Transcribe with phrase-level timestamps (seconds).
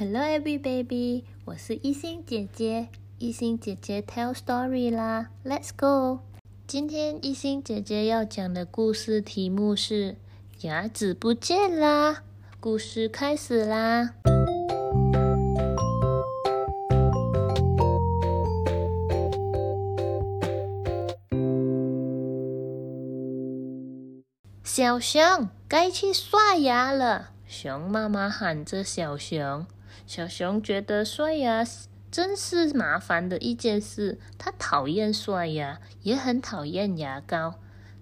[0.00, 2.86] Hello, every baby，我是一心姐姐。
[3.18, 6.20] 一心姐姐 tell story 啦，Let's go。
[6.68, 10.14] 今天一心姐姐要讲的故事题目是
[10.60, 12.22] 牙齿不见啦。
[12.60, 14.14] 故事开始啦。
[24.62, 27.30] 小熊，该去刷牙了。
[27.48, 29.66] 熊妈妈喊着小熊。
[30.06, 31.64] 小熊觉得刷牙
[32.10, 37.54] 真是麻烦的一件事，它讨厌刷牙，也很讨厌牙膏。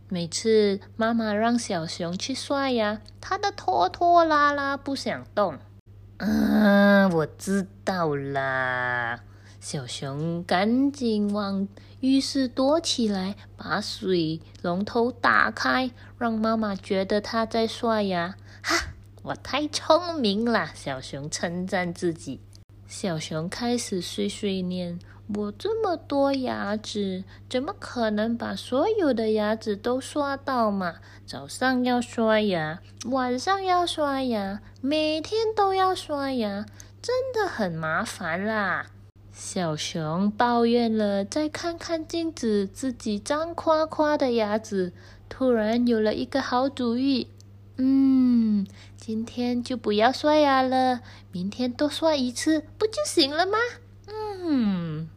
[0.09, 5.59] 每次妈妈让小熊去刷牙，他的拖拖拉拉不想动。
[6.19, 9.21] 嗯，我知道啦。
[9.59, 11.67] 小熊赶紧往
[11.99, 18.37] 浴室躲起来，把水龙头打开，让妈妈觉得它在刷牙。
[18.63, 18.95] 哈！
[19.27, 22.39] 我太聪明了，小熊称赞自己。
[22.87, 25.01] 小熊开始碎碎念
[25.35, 30.99] ：“我这么多牙齿，怎么可能把所有的牙齿都刷到嘛？
[31.27, 36.65] 早上要刷牙，晚上要刷牙，每天都要刷牙，
[37.03, 38.87] 真的很麻烦啦。”
[39.35, 44.93] 小熊抱怨了，再看看镜子，自己脏夸夸的牙齿，
[45.29, 47.27] 突然有了一个好主意。
[47.79, 53.59] 嗯，今天就不要刷牙了，明天多刷一次不就行了吗？
[54.09, 55.09] 嗯，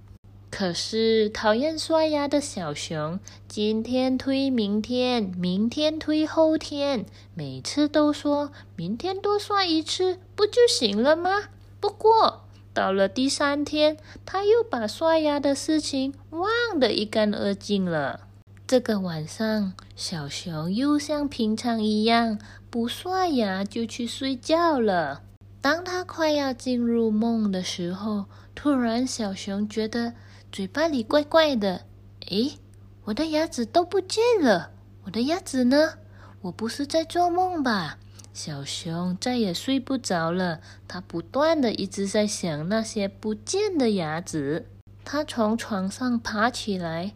[0.51, 11.49] 可是讨厌刷牙的小熊，今天推明天，明天推后天，每次都说明天多刷一次不就行了吗？
[11.79, 18.27] 不过到了第三天，他又把刷牙的事情忘得一干二净了。
[18.69, 22.37] 这个晚上，小熊又像平常一样
[22.69, 25.23] 不刷牙就去睡觉了。
[25.59, 30.13] 当他快要进入梦的时候，突然小熊觉得
[30.51, 31.81] 嘴巴里怪怪的。
[32.29, 32.59] 诶，
[33.05, 34.69] 我的牙齿都不见了，
[35.05, 35.93] 我的牙齿呢？
[36.41, 37.97] 我不是在做梦吧？
[38.35, 44.67] 小熊再也睡不着了，他不断的一直在想那些不见的牙齿。
[45.03, 47.13] 他从床上爬起来。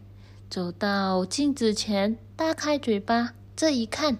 [0.54, 3.32] 走到镜子前，大开嘴巴。
[3.56, 4.18] 这一看，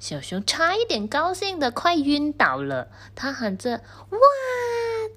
[0.00, 2.88] 小熊差一点高兴的快晕倒了。
[3.14, 4.18] 他喊着：“哇，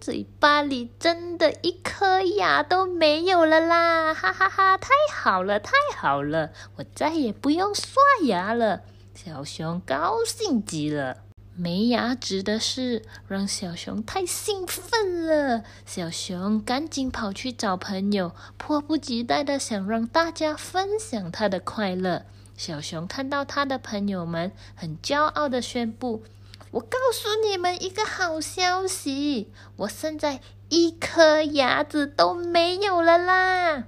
[0.02, 4.14] 嘴巴里真的一颗牙都没有了啦！
[4.14, 8.82] 哈哈哈，太好了，太好了，我再也不用刷牙了。”
[9.16, 11.16] 小熊高兴极了。
[11.56, 22.26] 没牙齿的事让小熊太兴奋了，小熊赶紧跑去找朋友，迫不及待的想让大家分享他的快乐。
[22.56, 26.24] 小熊看到他的朋友们，很骄傲的宣布
[26.72, 33.84] ：“我告诉你们一个好消息，我现在一颗牙齿都没有了啦！”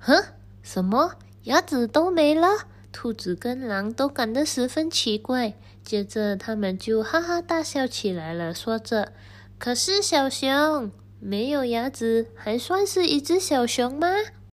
[0.00, 0.24] 哼，
[0.62, 1.14] 什么
[1.44, 2.48] 牙齿都没了？
[2.90, 5.54] 兔子跟狼都感到十分奇怪。
[5.86, 9.12] 接着，他们就哈哈大笑起来了，说着
[9.56, 14.08] ：“可是小熊没有牙齿，还算是一只小熊吗？”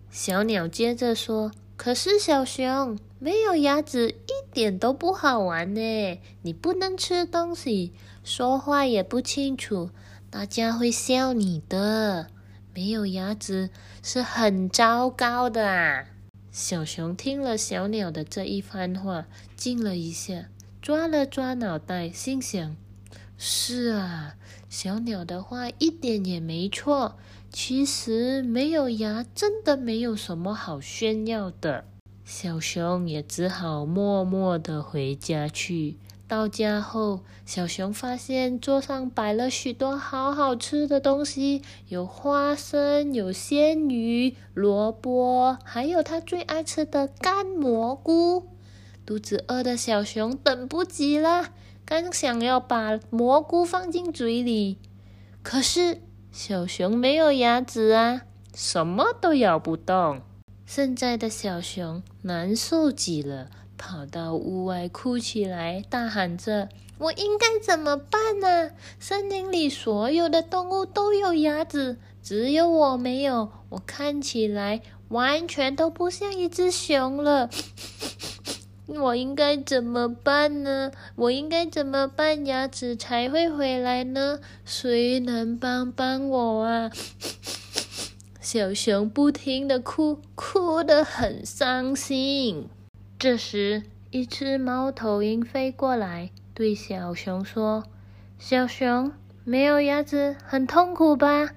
[0.10, 9.92] 小鸟接着说：“可是小熊没有牙齿一点都不好玩呢，你不能吃东西，说话也不清楚，
[10.32, 12.26] 大家会笑你的。
[12.74, 13.70] 没有牙齿
[14.02, 16.06] 是很糟糕的啊！”
[16.52, 20.46] 小熊听了小鸟的这一番话，静了一下。
[20.82, 22.76] 抓了抓脑袋，心想
[23.38, 24.36] ：“是啊，
[24.70, 27.18] 小鸟的话一点也没错。
[27.52, 31.86] 其实没有牙，真的没有什么好炫耀的。”
[32.24, 35.98] 小熊也只好默默的回家去。
[36.28, 48.48] 到家后，小熊发现桌上摆了许多好好吃的东西，有花生，有鲜鱼、萝卜，还有他最爱吃的干蘑菇。
[49.10, 51.48] 肚子饿的小熊等不及了，
[51.84, 54.78] 刚想要把蘑菇放进嘴里，
[55.42, 56.00] 可是
[56.32, 58.22] 小熊没有牙齿啊，
[58.54, 60.22] 什么都咬不动。
[60.68, 66.70] 现在的小熊难受极了，跑到屋外哭起来，大喊着
[67.00, 68.70] ：“我应该怎么办呢？
[69.00, 73.50] 森林里所有的动物都有牙齿，只有我没有。
[73.70, 77.50] 我看起来完全都不像一只熊了。”
[78.98, 80.92] 我应该怎么办呢？
[81.16, 84.40] 我应该怎么办，牙齿才会回来呢？
[84.66, 86.90] 谁能帮帮我啊？
[88.42, 92.68] 小熊不停的哭，哭得很伤心。
[93.20, 97.84] 这时，一只猫头鹰飞过来，对小熊说
[98.40, 99.12] ：“小熊，
[99.44, 101.50] 没有牙齿很痛苦吧？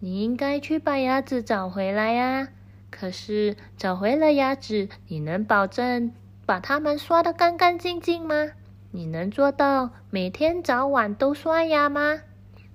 [0.00, 2.48] 你应该去把牙齿找回来呀。
[2.90, 6.12] 可是找回了牙齿，你能保证
[6.50, 8.50] 把它们刷得干干净净吗？
[8.90, 12.22] 你能做到每天早晚都刷牙吗？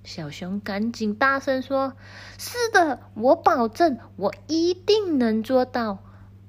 [0.02, 1.92] 小熊赶紧大声说
[2.40, 5.98] ：“是的，我保证，我一定能做到，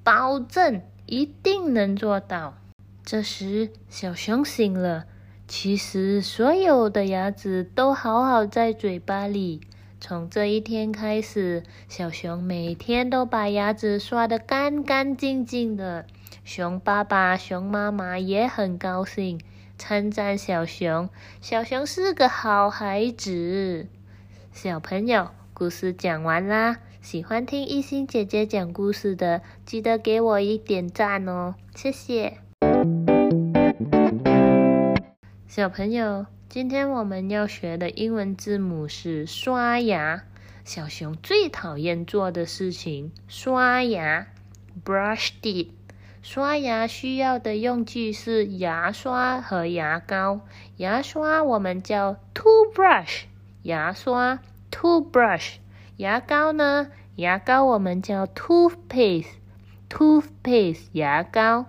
[0.06, 2.54] 保证一定能做到。”
[3.04, 5.04] 这时，小熊醒了。
[5.50, 9.60] 其实，所有的牙齿都好好在嘴巴里。
[10.00, 16.06] 从这一天开始，小熊每天都把牙齿刷得干干净净的。
[16.48, 19.42] 熊爸爸、熊妈妈也很高兴。
[19.78, 21.10] 称赞小熊，
[21.42, 23.86] 小熊是个好孩子。
[24.54, 26.78] 小朋友，故事讲完啦。
[27.02, 32.38] 喜欢听一心姐姐讲故事的，记得给我一点赞哦，谢谢。
[35.50, 40.24] 小朋友，今天我们要学的英文字母是刷牙。
[40.64, 44.28] 小熊最讨厌做的事情，刷牙
[44.86, 45.72] ，brush teeth。
[46.30, 50.42] 刷牙需要的用具是牙刷和牙膏。
[50.76, 53.22] 牙刷我们叫 toothbrush，
[53.62, 54.40] 牙刷
[54.70, 55.54] toothbrush。
[55.96, 56.90] 牙膏呢？
[57.16, 61.68] 牙膏我们叫 toothpaste，toothpaste 牙膏。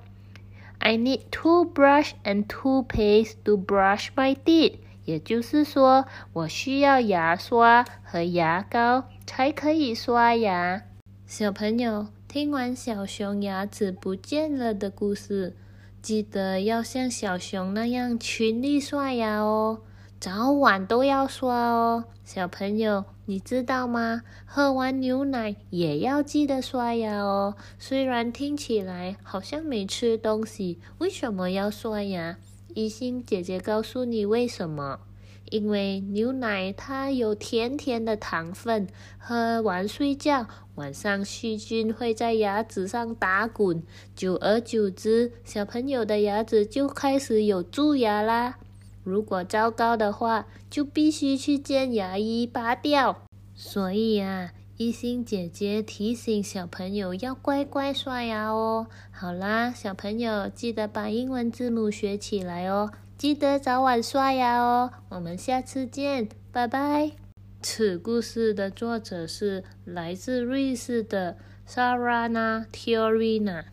[0.81, 4.79] I need toothbrush and toothpaste to brush my teeth。
[5.05, 10.83] 也就是说，我需要牙刷和牙膏才可以刷牙。
[11.27, 12.09] 小朋友。
[12.29, 15.57] 听完小熊牙齿不见了的故事，
[16.03, 19.81] 记得要像小熊那样群力刷牙哦，
[20.21, 22.05] 早晚都要刷哦。
[22.27, 24.25] 小朋友，你知道吗？
[24.45, 27.57] 喝完牛奶也要记得刷牙哦。
[27.79, 32.37] 虽然听起来好像没吃东西，为什么要刷牙？
[32.75, 35.01] 一心姐姐告诉你为什么。
[35.51, 38.87] 因为牛奶它有甜甜的糖分，
[39.19, 43.83] 喝完睡觉，晚上细菌会在牙齿上打滚，
[44.15, 48.59] 久而久之，小朋友的牙齿就开始有蛀牙啦。
[49.03, 53.23] 如果糟糕的话，就必须去见牙医拔掉。
[53.55, 58.87] 所以啊，一心姐姐提醒小朋友要乖乖刷牙哦。
[59.11, 62.91] 好啦，小朋友记得把英文字母学起来哦。
[63.19, 67.11] 记得早晚刷牙哦，我们下次见，拜拜。
[67.61, 71.37] 此故事的作者是来自瑞士的
[71.69, 73.65] Sarana Tiorina。